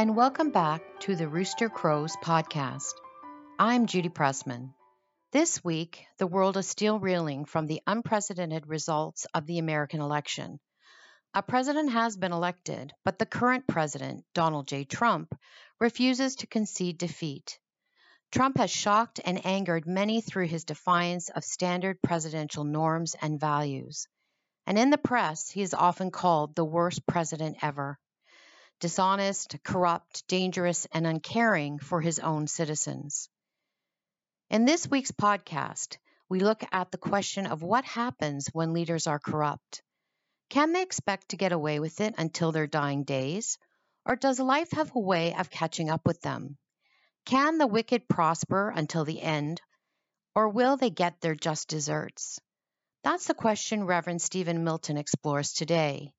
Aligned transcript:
and 0.00 0.16
welcome 0.16 0.48
back 0.48 0.80
to 0.98 1.14
the 1.14 1.28
Rooster 1.28 1.68
Crows 1.68 2.16
podcast. 2.24 2.94
I'm 3.58 3.84
Judy 3.84 4.08
Pressman. 4.08 4.72
This 5.30 5.62
week, 5.62 6.06
the 6.16 6.26
world 6.26 6.56
is 6.56 6.66
still 6.66 6.98
reeling 6.98 7.44
from 7.44 7.66
the 7.66 7.82
unprecedented 7.86 8.66
results 8.66 9.26
of 9.34 9.44
the 9.44 9.58
American 9.58 10.00
election. 10.00 10.58
A 11.34 11.42
president 11.42 11.92
has 11.92 12.16
been 12.16 12.32
elected, 12.32 12.94
but 13.04 13.18
the 13.18 13.26
current 13.26 13.66
president, 13.66 14.24
Donald 14.32 14.68
J. 14.68 14.84
Trump, 14.84 15.38
refuses 15.78 16.36
to 16.36 16.46
concede 16.46 16.96
defeat. 16.96 17.58
Trump 18.32 18.56
has 18.56 18.70
shocked 18.70 19.20
and 19.22 19.44
angered 19.44 19.86
many 19.86 20.22
through 20.22 20.46
his 20.46 20.64
defiance 20.64 21.28
of 21.28 21.44
standard 21.44 22.00
presidential 22.00 22.64
norms 22.64 23.16
and 23.20 23.38
values. 23.38 24.06
And 24.66 24.78
in 24.78 24.88
the 24.88 24.96
press, 24.96 25.50
he 25.50 25.60
is 25.60 25.74
often 25.74 26.10
called 26.10 26.56
the 26.56 26.64
worst 26.64 27.06
president 27.06 27.58
ever 27.60 27.98
dishonest, 28.80 29.56
corrupt, 29.62 30.26
dangerous, 30.26 30.86
and 30.92 31.06
uncaring 31.06 31.78
for 31.78 32.00
his 32.00 32.18
own 32.18 32.46
citizens. 32.46 33.28
In 34.48 34.64
this 34.64 34.88
week's 34.88 35.12
podcast, 35.12 35.98
we 36.28 36.40
look 36.40 36.64
at 36.72 36.90
the 36.90 36.98
question 36.98 37.46
of 37.46 37.62
what 37.62 37.84
happens 37.84 38.48
when 38.52 38.72
leaders 38.72 39.06
are 39.06 39.18
corrupt. 39.18 39.82
Can 40.48 40.72
they 40.72 40.82
expect 40.82 41.28
to 41.28 41.36
get 41.36 41.52
away 41.52 41.78
with 41.78 42.00
it 42.00 42.14
until 42.18 42.50
their 42.50 42.66
dying 42.66 43.04
days? 43.04 43.58
Or 44.06 44.16
does 44.16 44.40
life 44.40 44.72
have 44.72 44.94
a 44.94 44.98
way 44.98 45.34
of 45.34 45.50
catching 45.50 45.90
up 45.90 46.06
with 46.06 46.20
them? 46.22 46.56
Can 47.26 47.58
the 47.58 47.66
wicked 47.66 48.08
prosper 48.08 48.70
until 48.70 49.04
the 49.04 49.20
end? 49.20 49.60
Or 50.34 50.48
will 50.48 50.76
they 50.76 50.90
get 50.90 51.20
their 51.20 51.34
just 51.34 51.68
deserts? 51.68 52.40
That's 53.04 53.26
the 53.26 53.34
question 53.34 53.84
Reverend 53.84 54.22
Stephen 54.22 54.64
Milton 54.64 54.96
explores 54.96 55.52
today. 55.52 56.12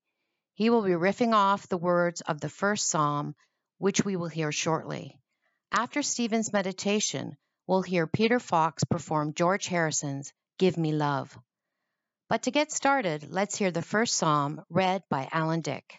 He 0.54 0.68
will 0.68 0.82
be 0.82 0.90
riffing 0.90 1.32
off 1.32 1.68
the 1.68 1.78
words 1.78 2.20
of 2.20 2.40
the 2.40 2.50
first 2.50 2.88
psalm, 2.88 3.34
which 3.78 4.04
we 4.04 4.16
will 4.16 4.28
hear 4.28 4.52
shortly. 4.52 5.18
After 5.70 6.02
Stephen's 6.02 6.52
meditation, 6.52 7.36
we'll 7.66 7.80
hear 7.80 8.06
Peter 8.06 8.38
Fox 8.38 8.84
perform 8.84 9.32
George 9.32 9.66
Harrison's 9.66 10.32
Give 10.58 10.76
Me 10.76 10.92
Love. 10.92 11.38
But 12.28 12.42
to 12.42 12.50
get 12.50 12.70
started, 12.70 13.28
let's 13.30 13.56
hear 13.56 13.70
the 13.70 13.80
first 13.80 14.14
psalm 14.14 14.62
read 14.68 15.02
by 15.08 15.28
Alan 15.32 15.62
Dick. 15.62 15.98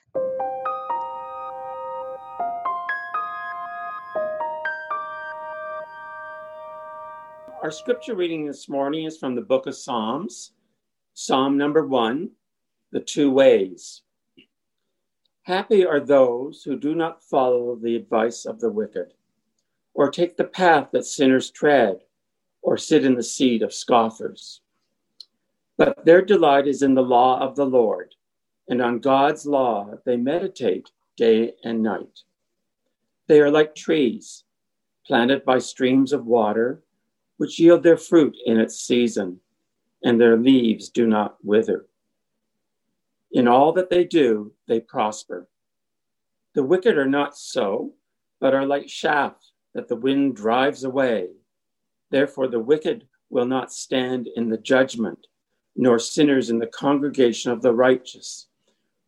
Our 7.63 7.71
scripture 7.71 8.13
reading 8.13 8.45
this 8.45 8.69
morning 8.69 9.05
is 9.05 9.17
from 9.17 9.35
the 9.35 9.41
book 9.41 9.65
of 9.67 9.75
Psalms, 9.75 10.51
Psalm 11.13 11.57
number 11.57 11.87
one, 11.87 12.31
the 12.91 12.99
two 12.99 13.31
ways. 13.31 14.03
Happy 15.43 15.85
are 15.85 15.99
those 15.99 16.63
who 16.63 16.77
do 16.77 16.95
not 16.95 17.21
follow 17.21 17.75
the 17.75 17.97
advice 17.97 18.45
of 18.45 18.61
the 18.61 18.69
wicked, 18.69 19.13
or 19.93 20.09
take 20.09 20.37
the 20.37 20.45
path 20.45 20.89
that 20.93 21.05
sinners 21.05 21.51
tread, 21.51 21.99
or 22.61 22.77
sit 22.77 23.03
in 23.03 23.15
the 23.15 23.23
seat 23.23 23.61
of 23.61 23.73
scoffers. 23.73 24.61
But 25.75 26.05
their 26.05 26.21
delight 26.21 26.65
is 26.65 26.81
in 26.81 26.93
the 26.93 27.03
law 27.03 27.41
of 27.41 27.57
the 27.57 27.65
Lord, 27.65 28.15
and 28.69 28.81
on 28.81 28.99
God's 28.99 29.45
law 29.45 29.95
they 30.05 30.15
meditate 30.15 30.91
day 31.17 31.55
and 31.65 31.83
night. 31.83 32.21
They 33.27 33.41
are 33.41 33.51
like 33.51 33.75
trees 33.75 34.45
planted 35.05 35.43
by 35.43 35.59
streams 35.59 36.13
of 36.13 36.25
water, 36.25 36.81
which 37.35 37.59
yield 37.59 37.83
their 37.83 37.97
fruit 37.97 38.37
in 38.45 38.61
its 38.61 38.79
season, 38.79 39.41
and 40.03 40.21
their 40.21 40.37
leaves 40.37 40.87
do 40.87 41.05
not 41.05 41.35
wither. 41.43 41.85
In 43.33 43.47
all 43.47 43.73
that 43.73 43.89
they 43.89 44.03
do, 44.03 44.53
they 44.67 44.79
prosper. 44.79 45.49
The 46.53 46.63
wicked 46.63 46.97
are 46.97 47.09
not 47.09 47.35
so, 47.35 47.93
but 48.39 48.53
are 48.53 48.65
like 48.65 48.85
chaff 48.85 49.33
that 49.73 49.87
the 49.87 49.95
wind 49.95 50.35
drives 50.35 50.83
away. 50.83 51.29
Therefore, 52.11 52.47
the 52.47 52.59
wicked 52.59 53.07
will 53.31 53.47
not 53.47 53.73
stand 53.73 54.29
in 54.35 54.49
the 54.49 54.57
judgment, 54.59 55.25
nor 55.75 55.97
sinners 55.97 56.51
in 56.51 56.59
the 56.59 56.67
congregation 56.67 57.51
of 57.51 57.63
the 57.63 57.73
righteous. 57.73 58.47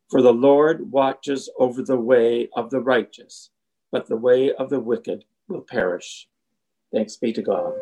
For 0.09 0.23
the 0.23 0.33
Lord 0.33 0.91
watches 0.91 1.47
over 1.59 1.83
the 1.83 1.99
way 1.99 2.49
of 2.55 2.71
the 2.71 2.79
righteous, 2.79 3.51
but 3.91 4.07
the 4.07 4.17
way 4.17 4.51
of 4.53 4.71
the 4.71 4.79
wicked 4.79 5.25
will 5.47 5.61
perish. 5.61 6.27
Thanks 6.91 7.15
be 7.15 7.31
to 7.33 7.43
God. 7.43 7.73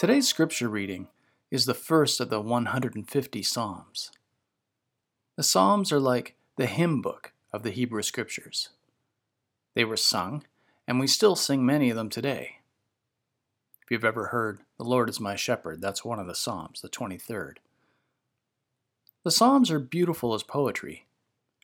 Today's 0.00 0.26
scripture 0.26 0.70
reading 0.70 1.08
is 1.50 1.66
the 1.66 1.74
first 1.74 2.20
of 2.20 2.30
the 2.30 2.40
150 2.40 3.42
Psalms. 3.42 4.10
The 5.36 5.42
Psalms 5.42 5.92
are 5.92 6.00
like 6.00 6.36
the 6.56 6.64
hymn 6.64 7.02
book 7.02 7.34
of 7.52 7.64
the 7.64 7.70
Hebrew 7.70 8.00
Scriptures. 8.00 8.70
They 9.74 9.84
were 9.84 9.98
sung, 9.98 10.44
and 10.88 10.98
we 10.98 11.06
still 11.06 11.36
sing 11.36 11.66
many 11.66 11.90
of 11.90 11.96
them 11.96 12.08
today. 12.08 12.60
If 13.82 13.90
you've 13.90 14.02
ever 14.02 14.28
heard, 14.28 14.62
The 14.78 14.84
Lord 14.84 15.10
is 15.10 15.20
my 15.20 15.36
shepherd, 15.36 15.82
that's 15.82 16.02
one 16.02 16.18
of 16.18 16.26
the 16.26 16.34
Psalms, 16.34 16.80
the 16.80 16.88
23rd. 16.88 17.56
The 19.22 19.30
Psalms 19.30 19.70
are 19.70 19.78
beautiful 19.78 20.32
as 20.32 20.42
poetry, 20.42 21.04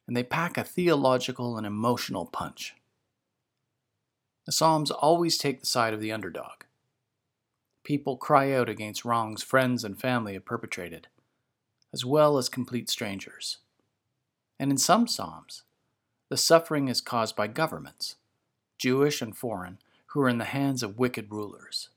and 0.07 0.15
they 0.15 0.23
pack 0.23 0.59
a 0.59 0.63
theological 0.63 1.57
and 1.57 1.67
emotional 1.67 2.27
punch. 2.27 2.75
The 4.45 4.53
Psalms 4.53 4.91
always 4.91 5.39
take 5.39 5.61
the 5.61 5.67
side 5.67 5.95
of 5.95 6.03
the 6.03 6.13
underdog 6.13 6.66
people 7.87 8.17
cry 8.17 8.53
out 8.53 8.69
against 8.69 9.05
wrongs 9.05 9.45
friends 9.45 9.85
and 9.85 10.01
family 10.01 10.33
have 10.33 10.45
perpetrated, 10.45 11.07
as 11.93 12.05
well 12.05 12.37
as 12.37 12.49
complete 12.49 12.91
strangers. 12.91 13.59
And 14.59 14.73
in 14.73 14.77
some 14.77 15.07
Psalms, 15.07 15.63
the 16.29 16.37
suffering 16.37 16.89
is 16.89 17.01
caused 17.01 17.37
by 17.37 17.47
governments, 17.47 18.17
Jewish 18.77 19.23
and 19.23 19.37
foreign, 19.37 19.79
who 20.07 20.21
are 20.21 20.29
in 20.29 20.39
the 20.39 20.47
hands 20.47 20.83
of 20.83 20.99
wicked 20.99 21.31
rulers. 21.31 21.91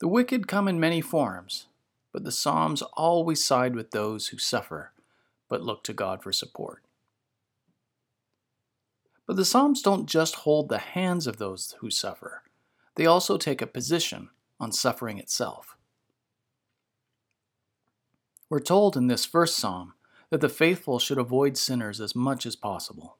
The 0.00 0.08
wicked 0.08 0.48
come 0.48 0.66
in 0.66 0.80
many 0.80 1.00
forms, 1.00 1.66
but 2.12 2.24
the 2.24 2.32
Psalms 2.32 2.82
always 2.94 3.44
side 3.44 3.76
with 3.76 3.92
those 3.92 4.28
who 4.28 4.38
suffer 4.38 4.90
but 5.48 5.62
look 5.62 5.84
to 5.84 5.92
God 5.92 6.20
for 6.20 6.32
support. 6.32 6.82
But 9.24 9.36
the 9.36 9.44
Psalms 9.44 9.82
don't 9.82 10.06
just 10.06 10.34
hold 10.34 10.68
the 10.68 10.78
hands 10.78 11.28
of 11.28 11.36
those 11.36 11.76
who 11.78 11.90
suffer, 11.90 12.42
they 12.96 13.06
also 13.06 13.38
take 13.38 13.62
a 13.62 13.66
position 13.66 14.28
on 14.60 14.72
suffering 14.72 15.18
itself. 15.18 15.76
We're 18.48 18.60
told 18.60 18.96
in 18.96 19.06
this 19.06 19.24
first 19.24 19.56
psalm 19.56 19.94
that 20.30 20.40
the 20.40 20.48
faithful 20.48 20.98
should 20.98 21.18
avoid 21.18 21.56
sinners 21.56 22.00
as 22.00 22.14
much 22.14 22.44
as 22.44 22.56
possible. 22.56 23.16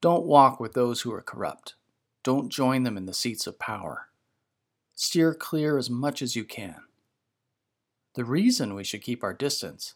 Don't 0.00 0.26
walk 0.26 0.58
with 0.58 0.74
those 0.74 1.02
who 1.02 1.12
are 1.12 1.22
corrupt. 1.22 1.74
Don't 2.22 2.50
join 2.50 2.82
them 2.82 2.96
in 2.96 3.06
the 3.06 3.14
seats 3.14 3.46
of 3.46 3.58
power. 3.58 4.08
Steer 4.94 5.34
clear 5.34 5.78
as 5.78 5.88
much 5.88 6.20
as 6.20 6.36
you 6.36 6.44
can. 6.44 6.76
The 8.14 8.24
reason 8.24 8.74
we 8.74 8.84
should 8.84 9.02
keep 9.02 9.24
our 9.24 9.34
distance 9.34 9.94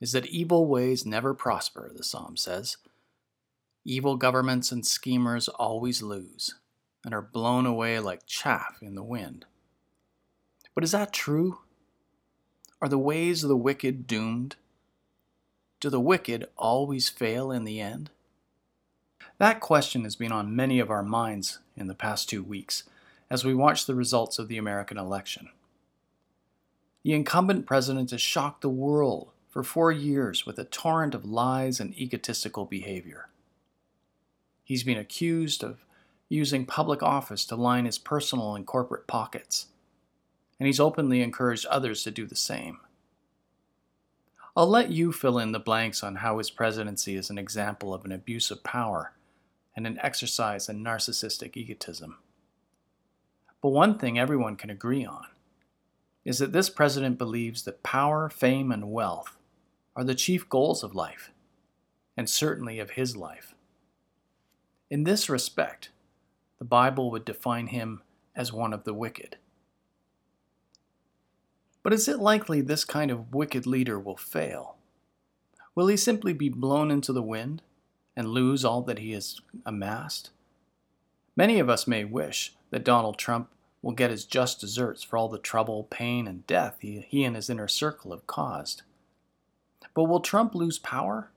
is 0.00 0.12
that 0.12 0.26
evil 0.26 0.66
ways 0.66 1.06
never 1.06 1.34
prosper, 1.34 1.90
the 1.94 2.04
psalm 2.04 2.36
says. 2.36 2.76
Evil 3.84 4.16
governments 4.16 4.72
and 4.72 4.86
schemers 4.86 5.48
always 5.48 6.02
lose 6.02 6.54
and 7.04 7.14
are 7.14 7.22
blown 7.22 7.66
away 7.66 7.98
like 7.98 8.26
chaff 8.26 8.78
in 8.80 8.94
the 8.94 9.02
wind. 9.02 9.44
But 10.74 10.84
is 10.84 10.92
that 10.92 11.12
true? 11.12 11.58
Are 12.80 12.88
the 12.88 12.98
ways 12.98 13.42
of 13.42 13.48
the 13.48 13.56
wicked 13.56 14.06
doomed? 14.06 14.56
Do 15.80 15.90
the 15.90 16.00
wicked 16.00 16.48
always 16.56 17.08
fail 17.08 17.50
in 17.50 17.64
the 17.64 17.80
end? 17.80 18.10
That 19.38 19.60
question 19.60 20.04
has 20.04 20.16
been 20.16 20.32
on 20.32 20.56
many 20.56 20.78
of 20.78 20.90
our 20.90 21.02
minds 21.02 21.58
in 21.76 21.86
the 21.86 21.94
past 21.94 22.28
two 22.28 22.42
weeks 22.42 22.84
as 23.30 23.44
we 23.44 23.54
watch 23.54 23.86
the 23.86 23.94
results 23.94 24.38
of 24.38 24.48
the 24.48 24.58
American 24.58 24.98
election. 24.98 25.48
The 27.02 27.12
incumbent 27.12 27.66
president 27.66 28.10
has 28.12 28.22
shocked 28.22 28.62
the 28.62 28.68
world 28.68 29.30
for 29.50 29.62
four 29.62 29.92
years 29.92 30.46
with 30.46 30.58
a 30.58 30.64
torrent 30.64 31.14
of 31.14 31.24
lies 31.24 31.80
and 31.80 31.96
egotistical 31.98 32.64
behavior. 32.64 33.28
He's 34.62 34.84
been 34.84 34.98
accused 34.98 35.62
of 35.62 35.84
using 36.34 36.66
public 36.66 37.02
office 37.02 37.44
to 37.46 37.56
line 37.56 37.84
his 37.84 37.98
personal 37.98 38.54
and 38.54 38.66
corporate 38.66 39.06
pockets, 39.06 39.68
and 40.58 40.66
he's 40.66 40.80
openly 40.80 41.22
encouraged 41.22 41.66
others 41.66 42.02
to 42.02 42.10
do 42.10 42.26
the 42.26 42.36
same. 42.36 42.80
I'll 44.56 44.68
let 44.68 44.90
you 44.90 45.12
fill 45.12 45.38
in 45.38 45.52
the 45.52 45.58
blanks 45.58 46.02
on 46.02 46.16
how 46.16 46.38
his 46.38 46.50
presidency 46.50 47.16
is 47.16 47.30
an 47.30 47.38
example 47.38 47.92
of 47.94 48.04
an 48.04 48.12
abuse 48.12 48.50
of 48.50 48.62
power 48.62 49.12
and 49.76 49.86
an 49.86 49.98
exercise 50.00 50.68
in 50.68 50.84
narcissistic 50.84 51.56
egotism. 51.56 52.18
But 53.60 53.70
one 53.70 53.98
thing 53.98 54.18
everyone 54.18 54.56
can 54.56 54.70
agree 54.70 55.04
on 55.04 55.26
is 56.24 56.38
that 56.38 56.52
this 56.52 56.70
president 56.70 57.18
believes 57.18 57.64
that 57.64 57.82
power, 57.82 58.28
fame, 58.28 58.70
and 58.70 58.92
wealth 58.92 59.36
are 59.96 60.04
the 60.04 60.14
chief 60.14 60.48
goals 60.48 60.82
of 60.82 60.94
life, 60.94 61.32
and 62.16 62.28
certainly 62.28 62.78
of 62.78 62.90
his 62.90 63.16
life. 63.16 63.54
In 64.90 65.04
this 65.04 65.28
respect, 65.28 65.90
the 66.64 66.68
Bible 66.68 67.10
would 67.10 67.26
define 67.26 67.66
him 67.66 68.00
as 68.34 68.50
one 68.50 68.72
of 68.72 68.84
the 68.84 68.94
wicked. 68.94 69.36
But 71.82 71.92
is 71.92 72.08
it 72.08 72.18
likely 72.18 72.62
this 72.62 72.86
kind 72.86 73.10
of 73.10 73.34
wicked 73.34 73.66
leader 73.66 74.00
will 74.00 74.16
fail? 74.16 74.76
Will 75.74 75.88
he 75.88 75.98
simply 75.98 76.32
be 76.32 76.48
blown 76.48 76.90
into 76.90 77.12
the 77.12 77.22
wind 77.22 77.60
and 78.16 78.28
lose 78.28 78.64
all 78.64 78.80
that 78.80 78.98
he 78.98 79.12
has 79.12 79.42
amassed? 79.66 80.30
Many 81.36 81.60
of 81.60 81.68
us 81.68 81.86
may 81.86 82.02
wish 82.02 82.54
that 82.70 82.82
Donald 82.82 83.18
Trump 83.18 83.50
will 83.82 83.92
get 83.92 84.10
his 84.10 84.24
just 84.24 84.58
deserts 84.58 85.02
for 85.02 85.18
all 85.18 85.28
the 85.28 85.36
trouble, 85.36 85.84
pain, 85.90 86.26
and 86.26 86.46
death 86.46 86.76
he, 86.80 87.04
he 87.10 87.24
and 87.24 87.36
his 87.36 87.50
inner 87.50 87.68
circle 87.68 88.12
have 88.12 88.26
caused. 88.26 88.84
But 89.92 90.04
will 90.04 90.20
Trump 90.20 90.54
lose 90.54 90.78
power? 90.78 91.30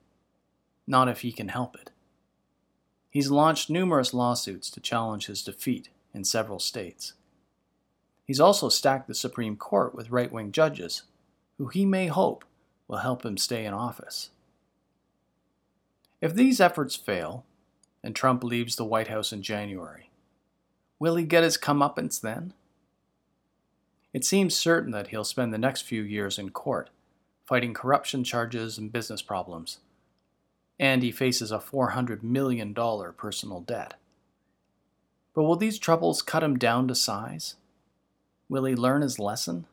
Not 0.88 1.09
if 1.09 1.19
he 1.19 1.33
can 1.33 1.50
help 1.50 1.75
it. 1.75 1.89
He's 3.18 3.31
launched 3.31 3.72
numerous 3.72 4.14
lawsuits 4.14 4.69
to 4.69 4.80
challenge 4.80 5.25
his 5.25 5.42
defeat 5.42 5.90
in 6.14 6.24
several 6.24 6.60
states. 6.60 7.14
He's 8.24 8.40
also 8.40 8.69
stacked 8.69 9.08
the 9.08 9.16
Supreme 9.16 9.56
Court 9.56 9.96
with 9.96 10.12
right 10.12 10.31
wing 10.31 10.52
judges, 10.52 11.02
who 11.58 11.66
he 11.66 11.84
may 11.84 12.06
hope 12.06 12.46
will 12.88 13.00
help 13.00 13.25
him 13.25 13.36
stay 13.36 13.66
in 13.66 13.74
office. 13.74 14.30
If 16.22 16.36
these 16.36 16.62
efforts 16.62 16.96
fail, 16.96 17.44
and 18.04 18.16
Trump 18.16 18.44
leaves 18.44 18.75
the 18.75 18.86
White 18.86 19.08
House 19.08 19.34
in 19.34 19.42
January, 19.42 20.12
will 21.00 21.16
he 21.16 21.25
get 21.25 21.42
his 21.42 21.58
comeuppance 21.58 22.22
then? 22.22 22.54
It 24.14 24.25
seems 24.25 24.56
certain 24.56 24.92
that 24.92 25.08
he'll 25.08 25.24
spend 25.24 25.52
the 25.52 25.58
next 25.58 25.81
few 25.81 26.04
years 26.04 26.38
in 26.38 26.52
court, 26.52 26.92
fighting 27.48 27.74
corruption 27.74 28.24
charges 28.24 28.78
and 28.78 28.92
business 28.92 29.24
problems, 29.24 29.80
and 30.79 31.03
he 31.03 31.12
faces 31.12 31.51
a 31.51 31.57
$400 31.57 32.24
million 32.24 32.74
personal 32.74 33.62
debt. 33.62 33.95
But 35.33 35.44
will 35.44 35.56
these 35.56 35.79
troubles 35.79 36.21
cut 36.21 36.44
him 36.44 36.57
down 36.57 36.88
to 36.88 36.95
size? 36.95 37.56
Will 38.50 38.65
he 38.65 38.75
learn 38.75 39.01
his 39.01 39.19
lesson? 39.19 39.65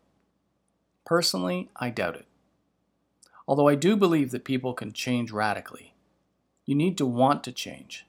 Personally, 1.05 1.71
I 1.77 1.91
doubt 1.91 2.17
it. 2.17 2.27
Although 3.47 3.69
I 3.69 3.75
do 3.75 3.97
believe 3.97 4.31
that 4.31 4.45
people 4.45 4.73
can 4.73 4.93
change 4.93 5.31
radically, 5.31 5.95
you 6.65 6.75
need 6.75 6.97
to 6.99 7.07
want 7.07 7.45
to 7.45 7.53
change, 7.53 8.07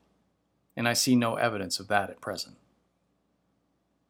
and 0.78 0.88
I 0.88 0.94
see 0.94 1.16
no 1.16 1.36
evidence 1.36 1.80
of 1.80 1.90
that 1.90 2.10
at 2.10 2.22
present. 2.22 2.56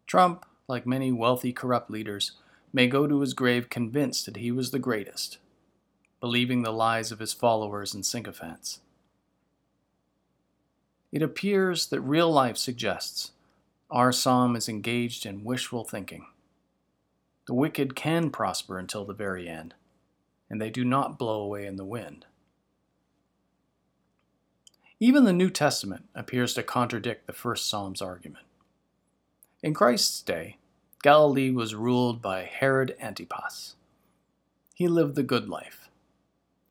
Trump, 0.06 0.46
like 0.68 0.86
many 0.86 1.12
wealthy, 1.12 1.52
corrupt 1.52 1.90
leaders, 1.90 2.34
may 2.72 2.88
go 2.88 3.08
to 3.08 3.22
his 3.22 3.34
grave 3.34 3.70
convinced 3.70 4.26
that 4.26 4.38
he 4.38 4.52
was 4.52 4.70
the 4.70 4.80
greatest, 4.80 5.40
believing 6.26 6.64
the 6.64 6.74
lies 6.74 7.12
of 7.12 7.20
his 7.20 7.34
followers 7.34 7.94
and 7.94 8.04
sycophants. 8.04 8.80
It 11.12 11.22
appears 11.22 11.86
that 11.90 12.02
real 12.02 12.32
life 12.32 12.58
suggests 12.58 13.34
our 13.92 14.12
psalm 14.12 14.56
is 14.56 14.68
engaged 14.68 15.28
in 15.28 15.44
wishful 15.44 15.84
thinking. 15.84 16.26
The 17.46 17.54
wicked 17.54 17.96
can 17.96 18.32
prosper 18.32 18.80
until 18.80 19.06
the 19.06 19.14
very 19.14 19.48
end, 19.48 19.76
and 20.50 20.60
they 20.60 20.72
do 20.72 20.84
not 20.84 21.20
blow 21.20 21.44
away 21.44 21.68
in 21.68 21.76
the 21.76 21.86
wind. 21.86 22.26
Even 25.00 25.26
the 25.26 25.32
New 25.32 25.52
Testament 25.52 26.06
appears 26.16 26.56
to 26.56 26.64
contradict 26.64 27.28
the 27.28 27.34
first 27.34 27.70
Psalm's 27.70 28.02
argument. 28.02 28.46
In 29.62 29.76
Christ's 29.76 30.24
day, 30.24 30.58
Galilee 31.04 31.52
was 31.52 31.76
ruled 31.76 32.20
by 32.20 32.46
Herod 32.46 32.96
Antipas. 33.00 33.76
He 34.74 34.88
lived 34.88 35.14
the 35.14 35.22
good 35.22 35.48
life. 35.48 35.85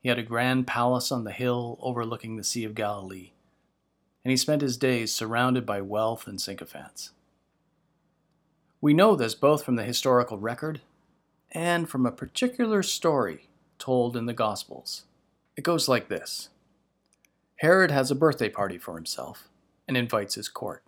He 0.05 0.11
had 0.11 0.19
a 0.19 0.23
grand 0.23 0.67
palace 0.67 1.11
on 1.11 1.25
the 1.25 1.33
hill 1.33 1.79
overlooking 1.81 2.37
the 2.37 2.45
Sea 2.45 2.65
of 2.65 2.75
Galilee, 2.75 3.31
and 4.23 4.31
he 4.31 4.37
spent 4.37 4.61
his 4.61 4.77
days 4.77 5.15
surrounded 5.15 5.65
by 5.65 5.81
wealth 5.81 6.27
and 6.27 6.39
sycophants. 6.39 7.13
We 8.83 8.93
know 8.93 9.17
this 9.17 9.35
both 9.35 9.65
from 9.65 9.77
the 9.77 9.83
historical 9.83 10.37
record 10.37 10.83
and 11.53 11.89
from 11.89 12.05
a 12.05 12.13
particular 12.13 12.83
story 12.83 13.49
told 13.79 14.15
in 14.15 14.27
the 14.27 14.35
Gospels. 14.35 15.05
It 15.57 15.65
goes 15.65 15.89
like 15.89 16.09
this 16.09 16.51
Herod 17.61 17.91
has 17.91 18.11
a 18.11 18.15
birthday 18.15 18.51
party 18.51 18.77
for 18.77 18.97
himself 18.97 19.49
and 19.89 19.97
invites 19.97 20.35
his 20.35 20.51
court. 20.51 20.85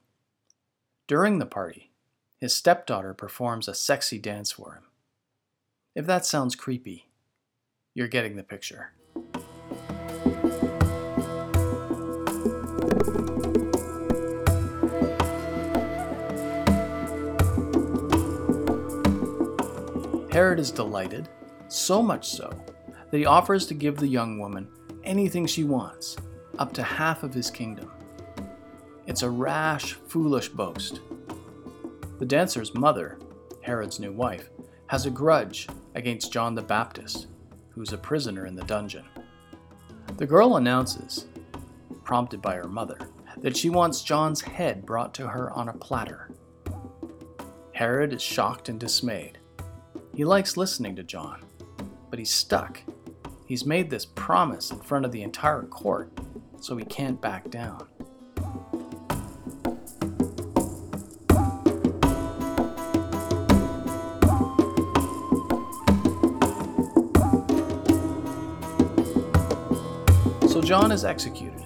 During 1.07 1.39
the 1.39 1.47
party, 1.47 1.91
his 2.37 2.55
stepdaughter 2.55 3.15
performs 3.15 3.67
a 3.67 3.75
sexy 3.75 4.19
dance 4.19 4.53
for 4.53 4.75
him. 4.75 4.85
If 5.95 6.05
that 6.05 6.27
sounds 6.27 6.55
creepy, 6.55 7.09
you're 7.95 8.09
getting 8.09 8.37
the 8.37 8.43
picture. 8.43 8.93
Herod 20.37 20.61
is 20.61 20.71
delighted, 20.71 21.31
so 21.69 22.03
much 22.03 22.29
so 22.29 22.51
that 23.11 23.17
he 23.17 23.25
offers 23.25 23.65
to 23.69 23.73
give 23.73 23.97
the 23.97 24.07
young 24.07 24.39
woman 24.39 24.69
anything 25.03 25.47
she 25.47 25.65
wants, 25.65 26.19
up 26.59 26.75
to 26.75 26.83
half 26.83 27.23
of 27.23 27.33
his 27.33 27.51
kingdom. 27.51 27.91
It's 29.07 29.23
a 29.23 29.31
rash, 29.31 29.95
foolish 29.95 30.51
boast. 30.51 31.01
The 32.19 32.27
dancer's 32.27 32.75
mother, 32.75 33.19
Herod's 33.63 33.99
new 33.99 34.13
wife, 34.13 34.51
has 34.89 35.07
a 35.07 35.11
grudge 35.11 35.69
against 35.95 36.35
John 36.35 36.55
the 36.55 36.61
Baptist, 36.61 37.29
who's 37.71 37.95
a 37.95 37.97
prisoner 37.97 38.45
in 38.45 38.57
the 38.57 38.65
dungeon. 38.65 39.07
The 40.19 40.27
girl 40.27 40.59
announces, 40.59 41.29
prompted 42.05 42.43
by 42.43 42.57
her 42.57 42.69
mother, 42.69 42.99
that 43.39 43.57
she 43.57 43.71
wants 43.71 44.03
John's 44.03 44.43
head 44.43 44.85
brought 44.85 45.15
to 45.15 45.29
her 45.29 45.51
on 45.53 45.71
a 45.71 45.79
platter. 45.79 46.29
Herod 47.73 48.13
is 48.13 48.21
shocked 48.21 48.69
and 48.69 48.79
dismayed. 48.79 49.39
He 50.17 50.25
likes 50.25 50.57
listening 50.57 50.97
to 50.97 51.03
John, 51.03 51.45
but 52.09 52.19
he's 52.19 52.31
stuck. 52.31 52.81
He's 53.45 53.67
made 53.67 53.91
this 53.91 54.07
promise 54.07 54.71
in 54.71 54.79
front 54.79 55.05
of 55.05 55.13
the 55.13 55.23
entire 55.23 55.65
court, 55.65 56.11
so 56.59 56.75
he 56.75 56.87
can't 56.87 57.21
back 57.21 57.51
down. 57.51 57.87
So 70.49 70.63
John 70.63 70.93
is 70.93 71.05
executed, 71.05 71.61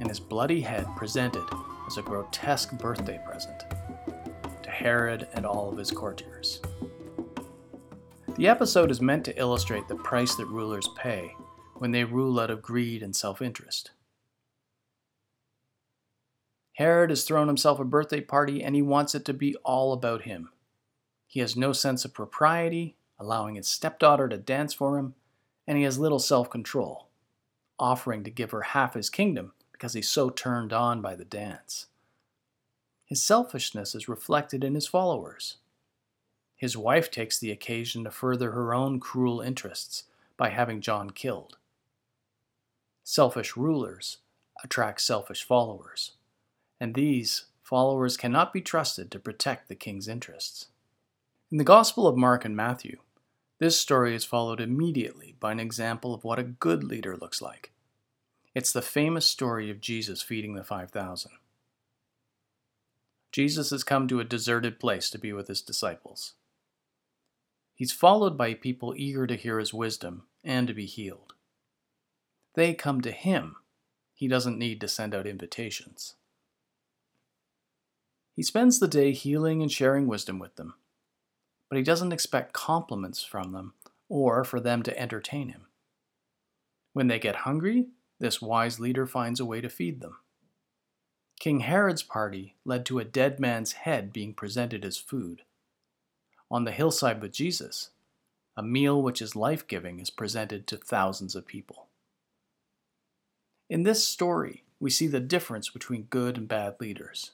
and 0.00 0.08
his 0.08 0.18
bloody 0.18 0.60
head 0.60 0.88
presented 0.96 1.44
as 1.86 1.96
a 1.96 2.02
grotesque 2.02 2.72
birthday 2.72 3.20
present 3.24 3.62
to 4.64 4.70
Herod 4.70 5.28
and 5.34 5.46
all 5.46 5.70
of 5.70 5.78
his 5.78 5.92
courtiers. 5.92 6.60
The 8.36 8.48
episode 8.48 8.90
is 8.90 9.00
meant 9.00 9.24
to 9.26 9.38
illustrate 9.38 9.86
the 9.86 9.94
price 9.94 10.34
that 10.34 10.46
rulers 10.46 10.88
pay 10.96 11.36
when 11.74 11.92
they 11.92 12.02
rule 12.02 12.40
out 12.40 12.50
of 12.50 12.62
greed 12.62 13.00
and 13.00 13.14
self 13.14 13.40
interest. 13.40 13.92
Herod 16.72 17.10
has 17.10 17.22
thrown 17.22 17.46
himself 17.46 17.78
a 17.78 17.84
birthday 17.84 18.20
party 18.20 18.60
and 18.64 18.74
he 18.74 18.82
wants 18.82 19.14
it 19.14 19.24
to 19.26 19.32
be 19.32 19.54
all 19.62 19.92
about 19.92 20.22
him. 20.22 20.50
He 21.28 21.38
has 21.38 21.56
no 21.56 21.72
sense 21.72 22.04
of 22.04 22.12
propriety, 22.12 22.96
allowing 23.20 23.54
his 23.54 23.68
stepdaughter 23.68 24.28
to 24.28 24.36
dance 24.36 24.74
for 24.74 24.98
him, 24.98 25.14
and 25.64 25.78
he 25.78 25.84
has 25.84 26.00
little 26.00 26.18
self 26.18 26.50
control, 26.50 27.10
offering 27.78 28.24
to 28.24 28.30
give 28.30 28.50
her 28.50 28.62
half 28.62 28.94
his 28.94 29.10
kingdom 29.10 29.52
because 29.70 29.92
he's 29.92 30.08
so 30.08 30.28
turned 30.28 30.72
on 30.72 31.00
by 31.00 31.14
the 31.14 31.24
dance. 31.24 31.86
His 33.04 33.22
selfishness 33.22 33.94
is 33.94 34.08
reflected 34.08 34.64
in 34.64 34.74
his 34.74 34.88
followers. 34.88 35.58
His 36.64 36.78
wife 36.78 37.10
takes 37.10 37.38
the 37.38 37.50
occasion 37.50 38.04
to 38.04 38.10
further 38.10 38.52
her 38.52 38.72
own 38.72 38.98
cruel 38.98 39.42
interests 39.42 40.04
by 40.38 40.48
having 40.48 40.80
John 40.80 41.10
killed. 41.10 41.58
Selfish 43.02 43.54
rulers 43.54 44.16
attract 44.62 45.02
selfish 45.02 45.44
followers, 45.44 46.12
and 46.80 46.94
these 46.94 47.44
followers 47.62 48.16
cannot 48.16 48.50
be 48.50 48.62
trusted 48.62 49.10
to 49.10 49.18
protect 49.18 49.68
the 49.68 49.74
king's 49.74 50.08
interests. 50.08 50.68
In 51.52 51.58
the 51.58 51.64
Gospel 51.64 52.06
of 52.06 52.16
Mark 52.16 52.46
and 52.46 52.56
Matthew, 52.56 52.96
this 53.58 53.78
story 53.78 54.14
is 54.14 54.24
followed 54.24 54.58
immediately 54.58 55.36
by 55.38 55.52
an 55.52 55.60
example 55.60 56.14
of 56.14 56.24
what 56.24 56.38
a 56.38 56.44
good 56.44 56.82
leader 56.82 57.14
looks 57.14 57.42
like. 57.42 57.72
It's 58.54 58.72
the 58.72 58.80
famous 58.80 59.26
story 59.26 59.70
of 59.70 59.82
Jesus 59.82 60.22
feeding 60.22 60.54
the 60.54 60.64
5,000. 60.64 61.30
Jesus 63.32 63.68
has 63.68 63.84
come 63.84 64.08
to 64.08 64.18
a 64.18 64.24
deserted 64.24 64.80
place 64.80 65.10
to 65.10 65.18
be 65.18 65.34
with 65.34 65.48
his 65.48 65.60
disciples. 65.60 66.32
He's 67.74 67.92
followed 67.92 68.38
by 68.38 68.54
people 68.54 68.94
eager 68.96 69.26
to 69.26 69.36
hear 69.36 69.58
his 69.58 69.74
wisdom 69.74 70.24
and 70.44 70.68
to 70.68 70.74
be 70.74 70.86
healed. 70.86 71.34
They 72.54 72.72
come 72.72 73.00
to 73.00 73.10
him. 73.10 73.56
He 74.14 74.28
doesn't 74.28 74.58
need 74.58 74.80
to 74.80 74.88
send 74.88 75.14
out 75.14 75.26
invitations. 75.26 76.14
He 78.36 78.42
spends 78.42 78.78
the 78.78 78.88
day 78.88 79.12
healing 79.12 79.60
and 79.60 79.70
sharing 79.70 80.06
wisdom 80.06 80.38
with 80.38 80.56
them, 80.56 80.74
but 81.68 81.76
he 81.76 81.84
doesn't 81.84 82.12
expect 82.12 82.52
compliments 82.52 83.24
from 83.24 83.52
them 83.52 83.74
or 84.08 84.44
for 84.44 84.60
them 84.60 84.82
to 84.84 84.98
entertain 84.98 85.48
him. 85.48 85.66
When 86.92 87.08
they 87.08 87.18
get 87.18 87.36
hungry, 87.36 87.88
this 88.20 88.40
wise 88.40 88.78
leader 88.78 89.06
finds 89.06 89.40
a 89.40 89.44
way 89.44 89.60
to 89.60 89.68
feed 89.68 90.00
them. 90.00 90.18
King 91.40 91.60
Herod's 91.60 92.04
party 92.04 92.54
led 92.64 92.86
to 92.86 93.00
a 93.00 93.04
dead 93.04 93.40
man's 93.40 93.72
head 93.72 94.12
being 94.12 94.32
presented 94.32 94.84
as 94.84 94.96
food 94.96 95.42
on 96.54 96.62
the 96.62 96.70
hillside 96.70 97.20
with 97.20 97.32
Jesus, 97.32 97.90
a 98.56 98.62
meal 98.62 99.02
which 99.02 99.20
is 99.20 99.34
life 99.34 99.66
giving 99.66 99.98
is 99.98 100.08
presented 100.08 100.68
to 100.68 100.76
thousands 100.76 101.34
of 101.34 101.48
people. 101.48 101.88
In 103.68 103.82
this 103.82 104.06
story, 104.06 104.62
we 104.78 104.88
see 104.88 105.08
the 105.08 105.18
difference 105.18 105.68
between 105.68 106.04
good 106.10 106.38
and 106.38 106.46
bad 106.46 106.76
leaders. 106.78 107.32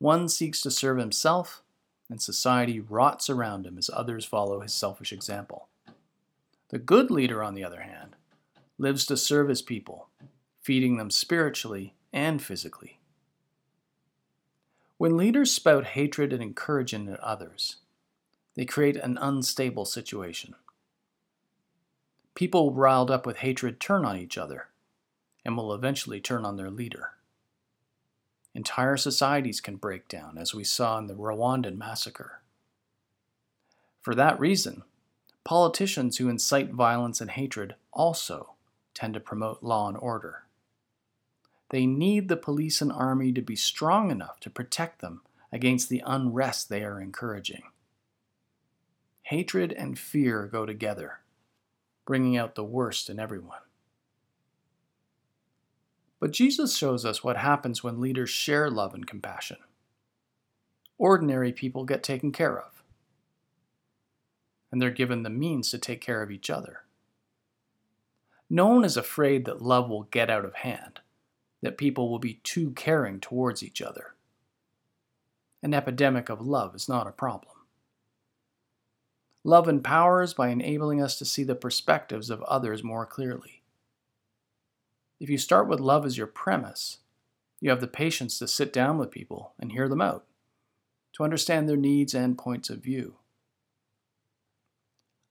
One 0.00 0.28
seeks 0.28 0.60
to 0.60 0.70
serve 0.70 0.98
himself, 0.98 1.62
and 2.10 2.20
society 2.20 2.78
rots 2.78 3.30
around 3.30 3.66
him 3.66 3.78
as 3.78 3.88
others 3.90 4.26
follow 4.26 4.60
his 4.60 4.74
selfish 4.74 5.10
example. 5.10 5.68
The 6.68 6.78
good 6.78 7.10
leader, 7.10 7.42
on 7.42 7.54
the 7.54 7.64
other 7.64 7.80
hand, 7.80 8.16
lives 8.76 9.06
to 9.06 9.16
serve 9.16 9.48
his 9.48 9.62
people, 9.62 10.08
feeding 10.60 10.98
them 10.98 11.10
spiritually 11.10 11.94
and 12.12 12.42
physically. 12.42 12.98
When 14.98 15.16
leaders 15.16 15.52
spout 15.52 15.86
hatred 15.86 16.34
and 16.34 16.42
encouragement 16.42 17.08
at 17.08 17.20
others, 17.20 17.76
they 18.54 18.64
create 18.64 18.96
an 18.96 19.18
unstable 19.20 19.84
situation. 19.84 20.54
People 22.34 22.72
riled 22.72 23.10
up 23.10 23.26
with 23.26 23.38
hatred 23.38 23.80
turn 23.80 24.04
on 24.04 24.16
each 24.16 24.38
other 24.38 24.68
and 25.44 25.56
will 25.56 25.72
eventually 25.72 26.20
turn 26.20 26.44
on 26.44 26.56
their 26.56 26.70
leader. 26.70 27.10
Entire 28.54 28.96
societies 28.96 29.60
can 29.60 29.76
break 29.76 30.08
down, 30.08 30.38
as 30.38 30.54
we 30.54 30.64
saw 30.64 30.98
in 30.98 31.06
the 31.06 31.14
Rwandan 31.14 31.76
massacre. 31.76 32.40
For 34.00 34.14
that 34.14 34.38
reason, 34.38 34.84
politicians 35.42 36.18
who 36.18 36.28
incite 36.28 36.70
violence 36.70 37.20
and 37.20 37.30
hatred 37.30 37.74
also 37.92 38.54
tend 38.94 39.14
to 39.14 39.20
promote 39.20 39.62
law 39.62 39.88
and 39.88 39.96
order. 39.96 40.44
They 41.70 41.86
need 41.86 42.28
the 42.28 42.36
police 42.36 42.80
and 42.80 42.92
army 42.92 43.32
to 43.32 43.42
be 43.42 43.56
strong 43.56 44.10
enough 44.10 44.38
to 44.40 44.50
protect 44.50 45.00
them 45.00 45.22
against 45.50 45.88
the 45.88 46.02
unrest 46.06 46.68
they 46.68 46.84
are 46.84 47.00
encouraging. 47.00 47.64
Hatred 49.28 49.72
and 49.72 49.98
fear 49.98 50.46
go 50.46 50.66
together, 50.66 51.20
bringing 52.04 52.36
out 52.36 52.54
the 52.54 52.64
worst 52.64 53.08
in 53.08 53.18
everyone. 53.18 53.60
But 56.20 56.32
Jesus 56.32 56.76
shows 56.76 57.06
us 57.06 57.24
what 57.24 57.38
happens 57.38 57.82
when 57.82 58.02
leaders 58.02 58.28
share 58.28 58.68
love 58.68 58.92
and 58.92 59.06
compassion. 59.06 59.56
Ordinary 60.98 61.52
people 61.52 61.86
get 61.86 62.02
taken 62.02 62.32
care 62.32 62.58
of, 62.58 62.82
and 64.70 64.80
they're 64.80 64.90
given 64.90 65.22
the 65.22 65.30
means 65.30 65.70
to 65.70 65.78
take 65.78 66.02
care 66.02 66.22
of 66.22 66.30
each 66.30 66.50
other. 66.50 66.80
No 68.50 68.66
one 68.66 68.84
is 68.84 68.98
afraid 68.98 69.46
that 69.46 69.62
love 69.62 69.88
will 69.88 70.02
get 70.02 70.28
out 70.28 70.44
of 70.44 70.56
hand, 70.56 71.00
that 71.62 71.78
people 71.78 72.10
will 72.10 72.18
be 72.18 72.40
too 72.44 72.72
caring 72.72 73.20
towards 73.20 73.62
each 73.62 73.80
other. 73.80 74.14
An 75.62 75.72
epidemic 75.72 76.28
of 76.28 76.46
love 76.46 76.74
is 76.74 76.90
not 76.90 77.06
a 77.06 77.12
problem. 77.12 77.53
Love 79.46 79.68
empowers 79.68 80.32
by 80.32 80.48
enabling 80.48 81.02
us 81.02 81.18
to 81.18 81.24
see 81.24 81.44
the 81.44 81.54
perspectives 81.54 82.30
of 82.30 82.42
others 82.44 82.82
more 82.82 83.04
clearly. 83.04 83.62
If 85.20 85.28
you 85.28 85.36
start 85.36 85.68
with 85.68 85.80
love 85.80 86.06
as 86.06 86.16
your 86.16 86.26
premise, 86.26 86.98
you 87.60 87.68
have 87.68 87.82
the 87.82 87.86
patience 87.86 88.38
to 88.38 88.48
sit 88.48 88.72
down 88.72 88.96
with 88.96 89.10
people 89.10 89.52
and 89.60 89.70
hear 89.70 89.86
them 89.86 90.00
out, 90.00 90.24
to 91.12 91.24
understand 91.24 91.68
their 91.68 91.76
needs 91.76 92.14
and 92.14 92.38
points 92.38 92.70
of 92.70 92.82
view. 92.82 93.16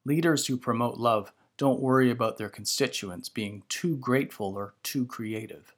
Leaders 0.05 0.46
who 0.46 0.58
promote 0.58 0.98
love 0.98 1.34
don't 1.58 1.82
worry 1.82 2.12
about 2.12 2.38
their 2.38 2.50
constituents 2.50 3.29
being 3.29 3.63
too 3.67 3.96
grateful 3.98 4.55
or 4.55 4.75
too 4.84 5.05
creative. 5.05 5.74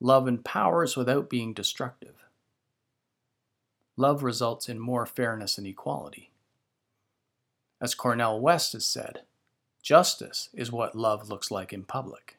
Love 0.00 0.26
empowers 0.26 0.96
without 0.96 1.30
being 1.30 1.52
destructive. 1.52 2.24
Love 3.96 4.24
results 4.24 4.68
in 4.68 4.80
more 4.80 5.06
fairness 5.06 5.58
and 5.58 5.66
equality. 5.66 6.31
As 7.82 7.96
Cornel 7.96 8.40
West 8.40 8.74
has 8.74 8.86
said, 8.86 9.22
justice 9.82 10.48
is 10.54 10.70
what 10.70 10.94
love 10.94 11.28
looks 11.28 11.50
like 11.50 11.72
in 11.72 11.82
public. 11.82 12.38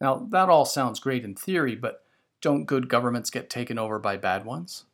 Now, 0.00 0.26
that 0.30 0.48
all 0.48 0.64
sounds 0.64 0.98
great 0.98 1.24
in 1.24 1.36
theory, 1.36 1.76
but 1.76 2.02
don't 2.40 2.64
good 2.64 2.88
governments 2.88 3.30
get 3.30 3.48
taken 3.48 3.78
over 3.78 4.00
by 4.00 4.16
bad 4.16 4.44
ones? 4.44 4.84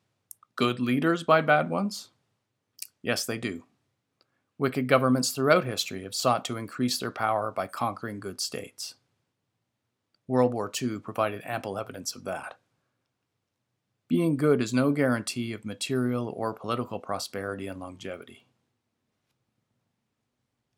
Good 0.55 0.81
leaders 0.81 1.23
by 1.23 1.41
bad 1.41 1.71
ones? 1.71 2.11
Yes, 3.01 3.25
they 3.25 3.39
do. 3.39 3.65
Wicked 4.59 4.87
governments 4.87 5.31
throughout 5.31 5.65
history 5.65 6.03
have 6.03 6.15
sought 6.15 6.45
to 6.45 6.59
increase 6.59 6.99
their 6.99 7.11
power 7.11 7.51
by 7.51 7.67
conquering 7.67 8.21
good 8.21 8.43
states. 8.43 8.97
World 10.29 10.53
War 10.53 10.71
II 10.83 10.99
provided 10.99 11.41
ample 11.47 11.79
evidence 11.79 12.15
of 12.15 12.25
that. 12.25 12.57
Being 14.09 14.37
good 14.37 14.63
is 14.63 14.73
no 14.73 14.93
guarantee 14.93 15.53
of 15.53 15.65
material 15.65 16.29
or 16.29 16.53
political 16.53 17.01
prosperity 17.01 17.67
and 17.67 17.81
longevity. 17.81 18.47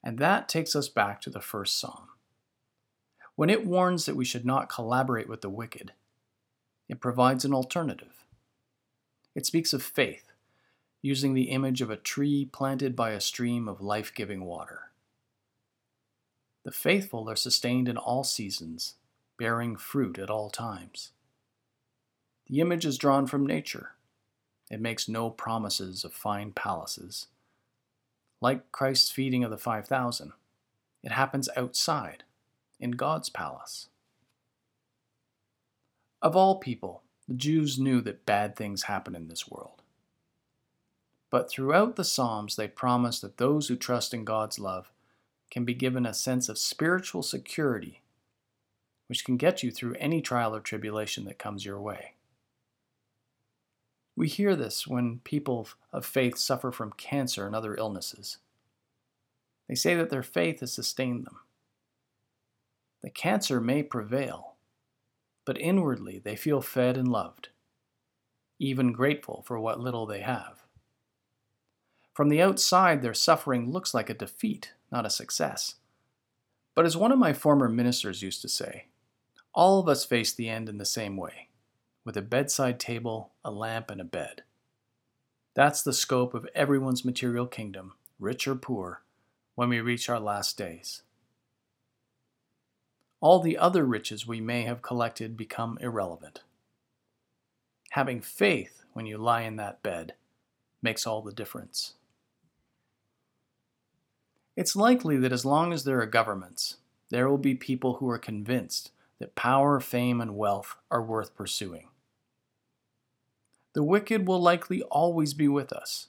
And 0.03 0.19
that 0.19 0.49
takes 0.49 0.75
us 0.75 0.89
back 0.89 1.21
to 1.23 1.31
the 1.31 1.41
first 1.41 1.79
psalm. 1.79 2.09
When 3.37 3.51
it 3.51 3.67
warns 3.67 4.07
that 4.07 4.17
we 4.17 4.25
should 4.25 4.47
not 4.47 4.71
collaborate 4.71 5.29
with 5.29 5.43
the 5.43 5.51
wicked, 5.51 5.93
it 6.89 7.01
provides 7.01 7.45
an 7.45 7.53
alternative. 7.53 8.25
It 9.35 9.45
speaks 9.45 9.75
of 9.75 9.83
faith, 9.83 10.33
using 11.03 11.35
the 11.35 11.51
image 11.51 11.83
of 11.83 11.91
a 11.91 11.97
tree 11.97 12.49
planted 12.51 12.97
by 12.97 13.11
a 13.11 13.21
stream 13.21 13.69
of 13.69 13.83
life 13.83 14.13
giving 14.15 14.45
water. 14.45 14.91
The 16.65 16.73
faithful 16.73 17.29
are 17.29 17.37
sustained 17.37 17.89
in 17.89 17.97
all 17.99 18.25
seasons, 18.25 18.95
bearing 19.37 19.77
fruit 19.77 20.19
at 20.19 20.31
all 20.31 20.51
times. 20.51 21.13
The 22.49 22.61
image 22.61 22.87
is 22.87 22.99
drawn 22.99 23.27
from 23.27 23.47
nature. 23.47 23.91
It 24.71 24.81
makes 24.81 25.09
no 25.09 25.31
promises 25.31 26.05
of 26.05 26.13
fine 26.13 26.53
palaces. 26.53 27.27
Like 28.41 28.73
Christ's 28.73 29.11
feeding 29.11 29.45
of 29.45 29.51
the 29.51 29.59
5,000, 29.59 30.33
it 31.03 31.13
happens 31.13 31.49
outside, 31.57 32.25
in 32.81 32.93
God's 32.93 33.29
palace. 33.29 33.89
Of 36.23 36.37
all 36.37 36.57
people, 36.57 37.03
the 37.27 37.35
Jews 37.35 37.79
knew 37.79 38.01
that 38.03 38.27
bad 38.27 38.57
things 38.57 38.85
happen 38.85 39.15
in 39.15 39.29
this 39.29 39.49
world. 39.49 39.83
But 41.31 41.51
throughout 41.51 41.97
the 41.97 42.05
Psalms, 42.05 42.57
they 42.57 42.69
promise 42.69 43.21
that 43.21 43.37
those 43.37 43.69
who 43.69 43.77
trust 43.77 44.15
in 44.15 44.25
God's 44.25 44.59
love 44.59 44.91
can 45.51 45.65
be 45.65 45.75
given 45.75 46.07
a 46.07 46.15
sense 46.15 46.49
of 46.49 46.59
spiritual 46.59 47.23
security, 47.23 48.01
which 49.09 49.25
can 49.25 49.37
get 49.37 49.63
you 49.63 49.71
through 49.71 49.95
any 49.95 50.23
trial 50.23 50.55
or 50.55 50.61
tribulation 50.61 51.25
that 51.25 51.39
comes 51.39 51.65
your 51.65 51.81
way. 51.81 52.15
We 54.19 54.27
hear 54.27 54.57
this 54.57 54.85
when 54.85 55.21
people 55.21 55.69
of 55.93 56.05
faith 56.05 56.39
suffer 56.39 56.73
from 56.73 56.93
cancer 56.97 57.47
and 57.47 57.55
other 57.55 57.77
illnesses. 57.77 58.39
They 59.69 59.77
say 59.77 59.95
that 59.95 60.11
their 60.11 60.25
faith 60.25 60.59
has 60.59 60.73
sustained 60.73 61.25
them. 61.25 61.39
The 63.01 63.11
cancer 63.11 63.61
may 63.61 63.85
prevail, 63.85 64.57
but 65.45 65.61
inwardly 65.61 66.19
they 66.19 66.35
feel 66.35 66.61
fed 66.61 66.97
and 66.97 67.07
loved, 67.07 67.51
even 68.59 68.91
grateful 68.91 69.45
for 69.47 69.61
what 69.61 69.79
little 69.79 70.05
they 70.05 70.23
have. 70.23 70.65
From 72.13 72.29
the 72.29 72.43
outside, 72.43 73.03
their 73.03 73.15
suffering 73.15 73.71
looks 73.71 73.95
like 73.95 74.11
a 74.11 74.15
defeat, 74.15 74.73
not 74.91 75.07
a 75.07 75.11
success. 75.11 75.77
But 76.75 76.87
as 76.87 76.97
one 76.97 77.13
of 77.13 77.21
my 77.21 77.33
former 77.33 77.69
ministers 77.69 78.21
used 78.21 78.43
to 78.43 78.49
say, 78.49 78.87
all 79.55 79.79
of 79.79 79.89
us 79.89 80.05
face 80.05 80.35
the 80.35 80.49
end 80.49 80.69
in 80.69 80.79
the 80.79 80.85
same 80.85 81.17
way 81.17 81.48
with 82.09 82.17
a 82.17 82.23
bedside 82.23 82.81
table, 82.81 83.33
a 83.45 83.51
lamp, 83.51 83.91
and 83.91 84.01
a 84.01 84.05
bed. 84.05 84.43
That's 85.53 85.83
the 85.83 85.93
scope 85.93 86.33
of 86.33 86.49
everyone's 86.55 87.05
material 87.05 87.47
kingdom, 87.47 87.93
rich 88.19 88.49
or 88.49 88.55
poor, 88.55 89.03
when 89.57 89.69
we 89.69 89.81
reach 89.81 90.09
our 90.09 90.19
last 90.19 90.57
days. 90.57 91.03
All 93.21 93.41
the 93.41 93.59
other 93.59 93.85
riches 93.85 94.27
we 94.27 94.41
may 94.41 94.63
have 94.63 94.81
collected 94.81 95.37
become 95.37 95.77
irrelevant. 95.83 96.41
Having 97.91 98.23
faith 98.23 98.85
when 98.95 99.05
you 99.05 99.19
lie 99.19 99.43
in 99.43 99.57
that 99.57 99.83
bed 99.83 100.15
makes 100.81 101.07
all 101.07 101.21
the 101.21 101.31
difference. 101.31 101.93
It's 104.57 104.75
likely 104.75 105.19
that 105.19 105.33
as 105.33 105.45
long 105.45 105.75
as 105.75 105.85
there 105.85 106.01
are 106.01 106.07
governments, 106.07 106.79
there 107.11 107.29
will 107.29 107.37
be 107.37 107.55
people 107.55 107.97
who 107.97 108.09
are 108.09 108.19
convinced 108.19 108.93
that 109.19 109.35
power, 109.35 109.79
fame, 109.79 110.23
and 110.23 110.39
wealth 110.39 110.75
are 110.91 111.03
worth 111.03 111.37
pursuing. 111.37 111.89
The 113.75 113.83
wicked 113.83 114.27
will 114.27 114.41
likely 114.41 114.83
always 114.83 115.35
be 115.35 115.49
with 115.49 115.73
us, 115.73 116.09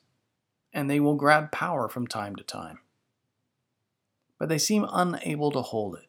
and 0.74 0.90
they 0.90 1.00
will 1.00 1.16
grab 1.16 1.52
power 1.52 1.90
from 1.90 2.08
time 2.08 2.36
to 2.38 2.44
time. 2.44 2.80
But 4.38 4.50
they 4.50 4.58
seem 4.58 4.86
unable 4.90 5.52
to 5.52 5.62
hold 5.62 5.96
it. 5.96 6.08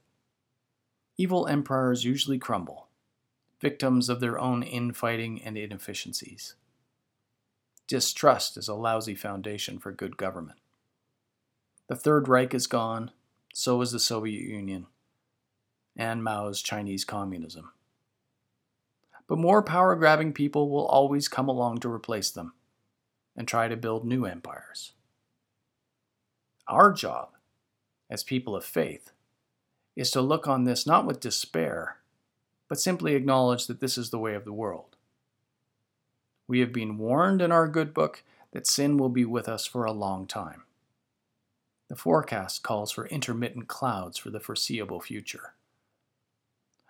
Evil 1.16 1.46
empires 1.48 2.04
usually 2.04 2.38
crumble, 2.38 2.88
victims 3.60 4.08
of 4.08 4.20
their 4.20 4.38
own 4.38 4.62
infighting 4.62 5.42
and 5.42 5.58
inefficiencies. 5.58 6.54
Distrust 7.86 8.56
is 8.56 8.68
a 8.68 8.74
lousy 8.74 9.16
foundation 9.16 9.78
for 9.78 9.90
good 9.90 10.16
government. 10.16 10.60
The 11.88 11.96
Third 11.96 12.28
Reich 12.28 12.54
is 12.54 12.68
gone, 12.68 13.10
so 13.52 13.80
is 13.82 13.90
the 13.90 13.98
Soviet 13.98 14.42
Union, 14.42 14.86
and 15.96 16.22
Mao's 16.22 16.62
Chinese 16.62 17.04
communism 17.04 17.72
but 19.30 19.38
more 19.38 19.62
power 19.62 19.94
grabbing 19.94 20.32
people 20.32 20.68
will 20.68 20.86
always 20.86 21.28
come 21.28 21.48
along 21.48 21.78
to 21.78 21.88
replace 21.88 22.32
them. 22.32 22.52
and 23.36 23.46
try 23.46 23.68
to 23.68 23.76
build 23.76 24.04
new 24.04 24.24
empires. 24.24 24.92
Our 26.66 26.92
job, 26.92 27.30
as 28.10 28.24
people 28.24 28.56
of 28.56 28.64
faith, 28.64 29.12
is 29.94 30.10
to 30.10 30.20
look 30.20 30.48
on 30.48 30.64
this 30.64 30.84
not 30.84 31.06
with 31.06 31.20
despair, 31.20 31.98
but 32.68 32.80
simply 32.80 33.14
acknowledge 33.14 33.68
that 33.68 33.78
this 33.78 33.96
is 33.96 34.10
the 34.10 34.18
way 34.18 34.34
of 34.34 34.44
the 34.44 34.52
world. 34.52 34.96
We 36.48 36.58
have 36.58 36.72
been 36.72 36.98
warned 36.98 37.40
in 37.40 37.52
our 37.52 37.68
good 37.68 37.94
book 37.94 38.24
that 38.50 38.66
sin 38.66 38.96
will 38.96 39.08
be 39.08 39.24
with 39.24 39.48
us 39.48 39.64
for 39.64 39.84
a 39.84 39.92
long 39.92 40.26
time. 40.26 40.64
The 41.88 41.94
forecast 41.94 42.64
calls 42.64 42.90
for 42.90 43.06
intermittent 43.06 43.68
clouds 43.68 44.18
for 44.18 44.30
the 44.30 44.40
foreseeable 44.40 45.00
future. 45.00 45.54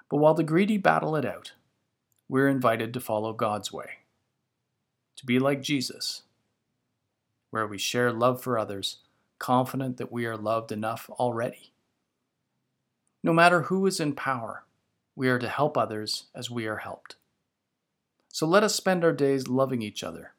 But 0.09 0.17
while 0.17 0.35
the 0.35 0.43
greedy 0.43 0.79
battle 0.79 1.15
it 1.17 1.27
out, 1.27 1.53
we're 2.31 2.49
invited 2.49 2.95
to 2.95 3.01
follow 3.01 3.33
God's 3.33 3.73
way, 3.73 3.91
to 5.17 5.27
be 5.27 5.41
like 5.41 5.63
Jesus, 5.63 6.23
where 7.51 7.67
we 7.67 7.77
share 7.77 8.13
love 8.13 8.41
for 8.41 8.57
others, 8.57 8.99
confident 9.41 9.97
that 9.97 10.13
we 10.13 10.27
are 10.27 10.37
loved 10.37 10.71
enough 10.71 11.11
already. 11.11 11.73
No 13.25 13.33
matter 13.33 13.63
who 13.63 13.85
is 13.85 13.99
in 13.99 14.15
power, 14.15 14.63
we 15.17 15.29
are 15.29 15.41
to 15.41 15.49
help 15.49 15.77
others 15.77 16.27
as 16.33 16.49
we 16.49 16.69
are 16.69 16.77
helped. 16.77 17.17
So 18.29 18.47
let 18.47 18.63
us 18.63 18.77
spend 18.77 19.03
our 19.03 19.13
days 19.13 19.49
loving 19.49 19.83
each 19.83 20.05
other, 20.05 20.35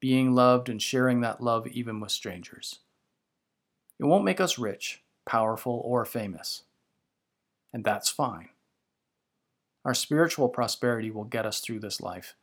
being 0.00 0.34
loved 0.34 0.68
and 0.68 0.82
sharing 0.82 1.20
that 1.20 1.40
love 1.40 1.68
even 1.68 2.00
with 2.00 2.10
strangers. 2.10 2.80
It 4.00 4.06
won't 4.06 4.24
make 4.24 4.40
us 4.40 4.58
rich, 4.58 5.04
powerful, 5.24 5.80
or 5.84 6.04
famous. 6.04 6.64
And 7.72 7.84
that's 7.84 8.08
fine. 8.10 8.48
Our 9.88 9.94
spiritual 9.94 10.50
prosperity 10.50 11.10
will 11.10 11.24
get 11.24 11.46
us 11.46 11.60
through 11.60 11.78
this 11.80 11.98
life 11.98 12.34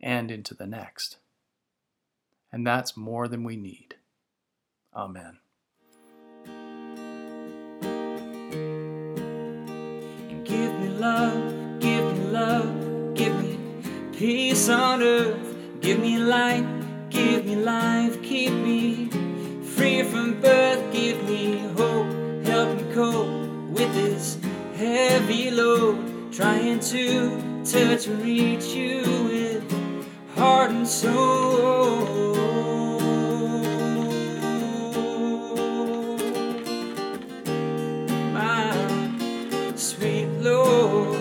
and 0.00 0.30
into 0.30 0.54
the 0.54 0.66
next. 0.66 1.18
And 2.50 2.66
that's 2.66 2.96
more 2.96 3.28
than 3.28 3.44
we 3.44 3.54
need. 3.54 3.96
Amen. 4.96 5.40
Give 10.42 10.72
me 10.80 10.88
love, 10.88 11.80
give 11.80 12.16
me 12.16 12.24
love, 12.30 13.14
give 13.14 13.38
me 13.38 13.58
peace 14.16 14.70
on 14.70 15.02
earth, 15.02 15.56
give 15.82 16.00
me 16.00 16.16
light, 16.16 16.64
give 17.10 17.44
me 17.44 17.56
life, 17.56 18.22
keep 18.22 18.54
me 18.54 19.10
free 19.62 20.02
from 20.02 20.40
birth, 20.40 20.94
give 20.94 21.22
me 21.28 21.58
hope, 21.76 22.46
help 22.46 22.74
me 22.74 22.94
cope 22.94 23.68
with 23.68 23.92
this 23.92 24.38
heavy 24.76 25.50
load, 25.50 26.19
trying 26.32 26.78
to 26.78 27.62
touch 27.64 28.06
and 28.06 28.22
reach 28.22 28.66
you 28.66 29.00
with 29.24 29.64
heart 30.36 30.70
and 30.70 30.86
soul. 30.86 32.34
My 38.32 38.72
sweet 39.74 40.28
Lord, 40.40 41.18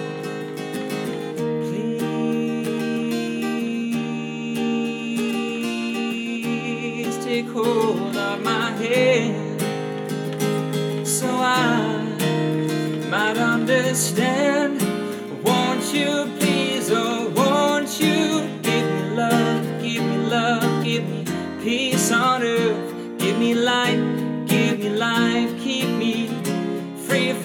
please 6.60 7.18
take 7.26 7.48
hold 7.48 8.16
of 8.16 8.44
my 8.44 8.72
hand 8.74 9.60
so 11.08 11.28
I 11.28 12.04
might 13.10 13.38
understand. 13.38 14.39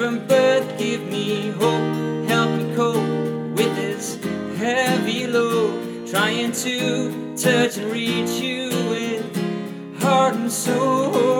From 0.04 0.26
birth, 0.26 0.78
give 0.78 1.00
me 1.06 1.48
hope, 1.52 2.28
help 2.28 2.50
me 2.50 2.76
cope 2.76 3.56
with 3.56 3.74
this 3.74 4.22
heavy 4.58 5.26
load, 5.26 6.06
trying 6.06 6.52
to 6.52 7.34
touch 7.34 7.78
and 7.78 7.90
reach 7.90 8.32
you 8.32 8.68
with 8.90 10.02
heart 10.02 10.34
and 10.34 10.52
soul. 10.52 11.33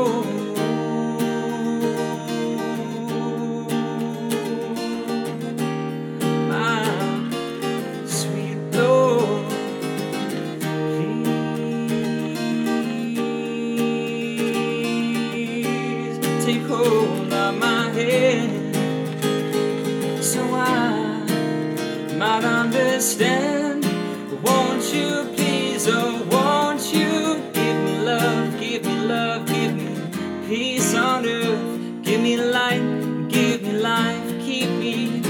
Peace 30.46 30.94
on 30.94 31.26
earth, 31.26 32.02
give 32.02 32.20
me 32.20 32.36
light, 32.36 33.28
give 33.28 33.62
me 33.62 33.72
life, 33.72 34.28
keep 34.40 34.68
me 34.68 35.22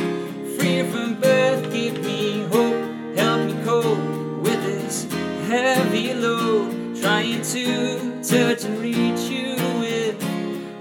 free 0.57 0.83
from 0.90 1.14
birth, 1.20 1.72
give 1.72 2.03
me 2.05 2.42
hope, 2.44 3.16
help 3.16 3.46
me 3.46 3.55
cope 3.64 4.42
with 4.42 4.61
this 4.64 5.05
heavy 5.46 6.14
load, 6.14 6.96
trying 7.00 7.42
to 7.42 8.22
touch 8.22 8.64
and 8.64 8.81
reach 8.81 9.20
you 9.31 9.55
with 9.79 10.20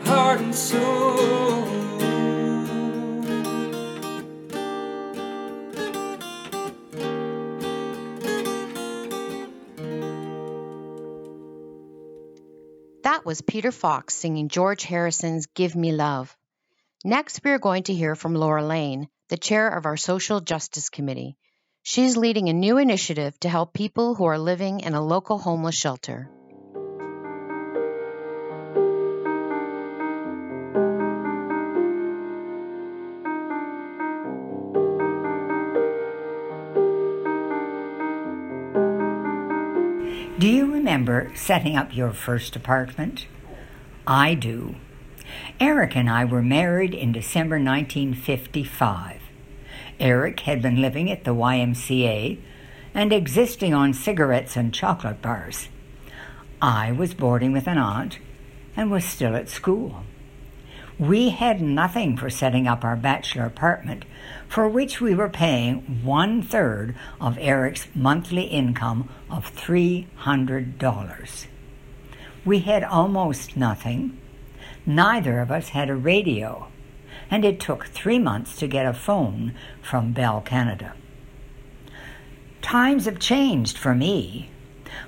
heart 0.05 0.39
and 0.41 0.55
soul. 0.55 1.72
Was 13.25 13.41
Peter 13.41 13.71
Fox 13.71 14.15
singing 14.15 14.49
George 14.49 14.83
Harrison's 14.83 15.45
Give 15.45 15.73
Me 15.77 15.93
Love. 15.93 16.35
Next, 17.05 17.41
we 17.41 17.51
are 17.51 17.59
going 17.59 17.83
to 17.83 17.93
hear 17.93 18.15
from 18.15 18.35
Laura 18.35 18.65
Lane, 18.65 19.07
the 19.29 19.37
chair 19.37 19.69
of 19.69 19.85
our 19.85 19.95
Social 19.95 20.41
Justice 20.41 20.89
Committee. 20.89 21.37
She's 21.83 22.17
leading 22.17 22.49
a 22.49 22.53
new 22.53 22.77
initiative 22.77 23.39
to 23.39 23.47
help 23.47 23.71
people 23.71 24.13
who 24.13 24.25
are 24.25 24.37
living 24.37 24.81
in 24.81 24.93
a 24.93 25.01
local 25.01 25.37
homeless 25.37 25.75
shelter. 25.75 26.29
Setting 41.35 41.75
up 41.75 41.95
your 41.95 42.11
first 42.11 42.55
apartment? 42.55 43.27
I 44.05 44.33
do. 44.33 44.75
Eric 45.59 45.95
and 45.95 46.09
I 46.09 46.25
were 46.25 46.41
married 46.41 46.93
in 46.93 47.11
December 47.11 47.55
1955. 47.55 49.21
Eric 49.99 50.39
had 50.41 50.61
been 50.61 50.81
living 50.81 51.09
at 51.09 51.23
the 51.23 51.33
YMCA 51.33 52.39
and 52.93 53.13
existing 53.13 53.73
on 53.73 53.93
cigarettes 53.93 54.55
and 54.55 54.73
chocolate 54.73 55.21
bars. 55.21 55.69
I 56.61 56.91
was 56.91 57.13
boarding 57.13 57.51
with 57.51 57.67
an 57.67 57.77
aunt 57.77 58.19
and 58.75 58.91
was 58.91 59.05
still 59.05 59.35
at 59.35 59.49
school. 59.49 60.03
We 61.03 61.31
had 61.31 61.59
nothing 61.61 62.15
for 62.15 62.29
setting 62.29 62.65
up 62.65 62.85
our 62.85 62.95
bachelor 62.95 63.43
apartment, 63.43 64.05
for 64.47 64.69
which 64.69 65.01
we 65.01 65.13
were 65.13 65.27
paying 65.27 66.01
one 66.01 66.41
third 66.41 66.95
of 67.19 67.37
Eric's 67.39 67.89
monthly 67.93 68.43
income 68.43 69.09
of 69.29 69.53
$300. 69.53 71.47
We 72.45 72.59
had 72.59 72.85
almost 72.85 73.57
nothing. 73.57 74.17
Neither 74.85 75.41
of 75.41 75.51
us 75.51 75.69
had 75.69 75.89
a 75.89 75.95
radio, 75.95 76.69
and 77.29 77.43
it 77.43 77.59
took 77.59 77.87
three 77.87 78.17
months 78.17 78.55
to 78.59 78.67
get 78.67 78.85
a 78.85 78.93
phone 78.93 79.55
from 79.81 80.13
Bell 80.13 80.39
Canada. 80.39 80.93
Times 82.61 83.03
have 83.03 83.19
changed 83.19 83.77
for 83.77 83.93
me, 83.93 84.51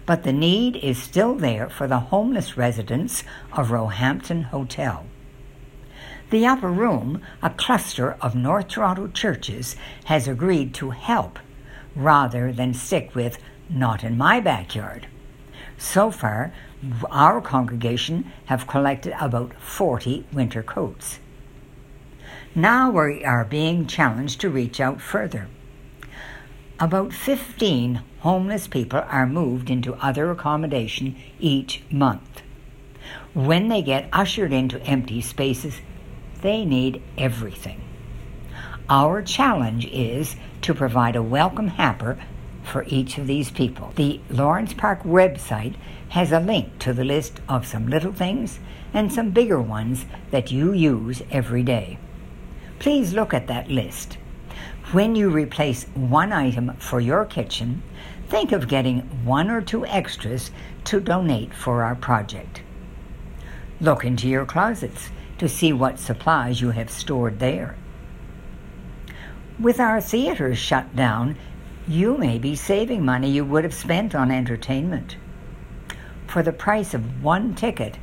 but 0.05 0.23
the 0.23 0.33
need 0.33 0.75
is 0.75 1.01
still 1.01 1.35
there 1.35 1.69
for 1.69 1.87
the 1.87 2.11
homeless 2.11 2.57
residents 2.57 3.23
of 3.53 3.71
Roehampton 3.71 4.47
Hotel. 4.47 5.05
The 6.35 6.47
upper 6.47 6.69
room, 6.69 7.21
a 7.41 7.49
cluster 7.49 8.17
of 8.19 8.35
North 8.35 8.67
Toronto 8.67 9.07
churches, 9.07 9.77
has 10.03 10.27
agreed 10.27 10.73
to 10.73 10.89
help 10.89 11.39
rather 11.95 12.51
than 12.51 12.73
stick 12.73 13.15
with 13.15 13.39
not 13.69 14.03
in 14.03 14.17
my 14.17 14.41
backyard. 14.41 15.07
So 15.77 16.11
far, 16.11 16.51
our 17.09 17.39
congregation 17.39 18.33
have 18.47 18.67
collected 18.67 19.15
about 19.17 19.53
40 19.61 20.25
winter 20.33 20.61
coats. 20.61 21.19
Now 22.53 22.91
we 22.91 23.23
are 23.23 23.45
being 23.45 23.87
challenged 23.87 24.41
to 24.41 24.49
reach 24.49 24.81
out 24.81 24.99
further. 24.99 25.47
About 26.81 27.13
15 27.13 28.01
homeless 28.19 28.67
people 28.67 29.05
are 29.07 29.25
moved 29.25 29.69
into 29.69 29.95
other 30.05 30.29
accommodation 30.31 31.15
each 31.39 31.81
month. 31.89 32.41
When 33.33 33.69
they 33.69 33.81
get 33.81 34.09
ushered 34.11 34.51
into 34.51 34.81
empty 34.81 35.21
spaces, 35.21 35.79
they 36.45 36.63
need 36.63 37.01
everything. 37.17 37.81
Our 38.87 39.23
challenge 39.23 39.87
is 39.87 40.35
to 40.61 40.75
provide 40.75 41.15
a 41.15 41.23
welcome 41.23 41.69
hamper 41.69 42.19
for 42.63 42.85
each 42.87 43.17
of 43.17 43.25
these 43.25 43.49
people. 43.49 43.91
The 43.95 44.19
Lawrence 44.29 44.71
Park 44.71 45.01
website 45.01 45.73
has 46.09 46.31
a 46.31 46.39
link 46.39 46.77
to 46.79 46.93
the 46.93 47.03
list 47.03 47.39
of 47.49 47.65
some 47.65 47.87
little 47.87 48.13
things 48.13 48.59
and 48.93 49.11
some 49.11 49.31
bigger 49.31 49.59
ones 49.59 50.05
that 50.29 50.51
you 50.51 50.71
use 50.71 51.23
every 51.31 51.63
day. 51.63 51.97
Please 52.77 53.11
look 53.13 53.33
at 53.33 53.47
that 53.47 53.71
list. 53.71 54.19
When 54.91 55.15
you 55.15 55.31
replace 55.31 55.85
one 55.95 56.31
item 56.31 56.75
for 56.77 56.99
your 56.99 57.25
kitchen, 57.25 57.81
think 58.29 58.51
of 58.51 58.67
getting 58.67 58.99
one 59.25 59.49
or 59.49 59.61
two 59.61 59.83
extras 59.87 60.51
to 60.83 60.99
donate 60.99 61.55
for 61.55 61.81
our 61.81 61.95
project. 61.95 62.61
Look 63.81 64.05
into 64.05 64.27
your 64.27 64.45
closets 64.45 65.09
to 65.37 65.49
see 65.49 65.73
what 65.73 65.99
supplies 65.99 66.61
you 66.61 66.71
have 66.71 66.89
stored 66.89 67.39
there. 67.39 67.75
With 69.59 69.79
our 69.79 70.01
theaters 70.01 70.57
shut 70.57 70.95
down, 70.95 71.37
you 71.87 72.17
may 72.17 72.37
be 72.37 72.55
saving 72.55 73.05
money 73.05 73.29
you 73.29 73.45
would 73.45 73.63
have 73.63 73.73
spent 73.73 74.15
on 74.15 74.31
entertainment. 74.31 75.17
For 76.27 76.41
the 76.41 76.51
price 76.51 76.93
of 76.93 77.23
one 77.23 77.53
ticket, 77.55 77.97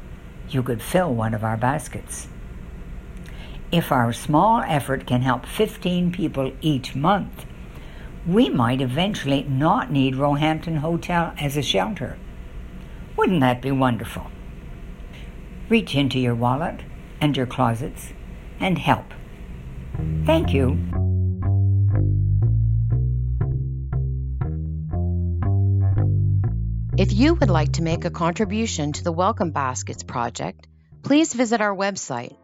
you 0.49 0.63
could 0.63 0.83
fill 0.83 1.15
one 1.15 1.35
of 1.35 1.45
our 1.45 1.57
baskets. 1.57 2.29
If 3.71 3.91
our 3.91 4.13
small 4.13 4.61
effort 4.61 5.07
can 5.07 5.23
help 5.23 5.47
15 5.47 6.13
people 6.13 6.53
each 6.61 6.95
month, 6.95 7.47
we 8.27 8.49
might 8.49 8.81
eventually 8.81 9.43
not 9.45 9.91
need 9.91 10.15
Roehampton 10.17 10.77
Hotel 10.77 11.35
as 11.39 11.57
a 11.57 11.63
shelter. 11.63 12.17
Wouldn't 13.17 13.41
that 13.41 13.61
be 13.61 13.73
wonderful? 13.73 14.27
Reach 15.69 15.95
into 15.95 16.19
your 16.19 16.35
wallet 16.35 16.83
and 17.23 17.37
your 17.37 17.47
closets 17.47 18.13
and 18.61 18.77
help. 18.77 19.07
Thank 20.27 20.53
you. 20.53 20.77
If 26.99 27.13
you 27.13 27.35
would 27.35 27.49
like 27.49 27.73
to 27.75 27.83
make 27.83 28.05
a 28.05 28.11
contribution 28.11 28.93
to 28.93 29.05
the 29.05 29.13
Welcome 29.13 29.53
Baskets 29.53 30.03
project, 30.03 30.67
please 31.03 31.33
visit 31.33 31.61
our 31.61 31.75
website. 31.75 32.37